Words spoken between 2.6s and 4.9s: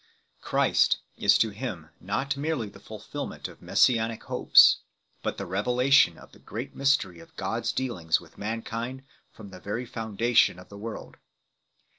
the fulfilment of Messianic hopes,